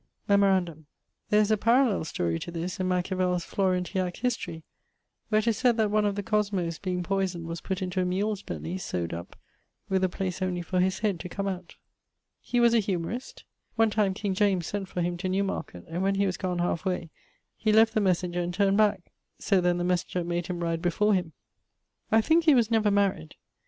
Memorandum: 0.27 0.87
there 1.29 1.41
is 1.41 1.51
a 1.51 1.57
parallell 1.57 2.03
storie 2.03 2.39
to 2.39 2.49
this 2.49 2.79
in 2.79 2.87
Machiavell's 2.87 3.45
Florentiac 3.45 4.17
History, 4.17 4.63
where 5.29 5.43
'tis 5.43 5.59
sayd 5.59 5.77
that 5.77 5.91
one 5.91 6.05
of 6.05 6.15
the 6.15 6.23
Cosmo's 6.23 6.79
being 6.79 7.03
poysoned 7.03 7.45
was 7.45 7.61
putt 7.61 7.83
into 7.83 8.01
a 8.01 8.05
mule's 8.05 8.41
belly, 8.41 8.79
sowed 8.79 9.13
up, 9.13 9.35
with 9.89 10.03
a 10.03 10.09
place 10.09 10.41
only 10.41 10.63
for 10.63 10.79
his 10.79 10.97
head 11.01 11.19
to 11.19 11.29
come 11.29 11.47
out. 11.47 11.75
He 12.39 12.59
was 12.59 12.73
a 12.73 12.79
humorist. 12.79 13.43
One 13.75 13.91
time 13.91 14.15
king 14.15 14.33
James 14.33 14.65
sent 14.65 14.87
for 14.87 15.01
him 15.03 15.17
to 15.17 15.29
New 15.29 15.43
market, 15.43 15.85
and 15.87 16.01
when 16.01 16.15
he 16.15 16.25
was 16.25 16.35
gon 16.35 16.57
halfe 16.57 16.83
way 16.83 17.11
left 17.63 17.93
the 17.93 18.01
messenger 18.01 18.41
and 18.41 18.51
turned 18.51 18.77
back; 18.79 19.11
so 19.37 19.61
then 19.61 19.77
the 19.77 19.83
messenger 19.83 20.23
made 20.23 20.47
him 20.47 20.61
ride 20.63 20.81
before 20.81 21.13
him. 21.13 21.33
I 22.11 22.21
thinke 22.21 22.45
he 22.45 22.55
was 22.55 22.71
never 22.71 22.89
maried. 22.89 23.33